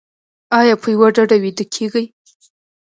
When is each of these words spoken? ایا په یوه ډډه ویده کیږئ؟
ایا 0.59 0.75
په 0.81 0.87
یوه 0.93 1.07
ډډه 1.15 1.37
ویده 1.43 1.65
کیږئ؟ 1.75 2.05